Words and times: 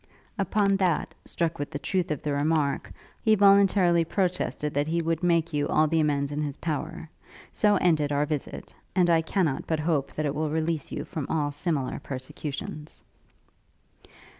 Upon 0.39 0.77
that, 0.77 1.13
struck 1.25 1.59
with 1.59 1.69
the 1.69 1.77
truth 1.77 2.09
of 2.09 2.23
the 2.23 2.33
remark, 2.33 2.91
he 3.21 3.35
voluntarily 3.35 4.03
protested 4.03 4.73
that 4.73 4.87
he 4.87 4.99
would 4.99 5.21
make 5.21 5.53
you 5.53 5.67
all 5.67 5.85
the 5.85 5.99
amends 5.99 6.31
in 6.31 6.41
his 6.41 6.57
power. 6.57 7.07
So 7.53 7.75
ended 7.75 8.11
our 8.11 8.25
visit; 8.25 8.73
and 8.95 9.11
I 9.11 9.21
cannot 9.21 9.67
but 9.67 9.81
hope 9.81 10.11
that 10.13 10.25
it 10.25 10.33
will 10.33 10.49
release 10.49 10.91
you 10.91 11.05
from 11.05 11.27
all 11.29 11.51
similar 11.51 11.99
persecutions.' 11.99 13.03